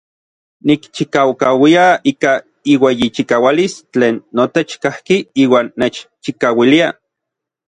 Nikchikaukauia 0.69 1.83
ika 2.11 2.31
iueyichikaualis 2.73 3.73
tlen 3.91 4.15
notech 4.41 4.71
kajki 4.87 5.17
iuan 5.45 5.67
nechchikauilia. 5.85 6.87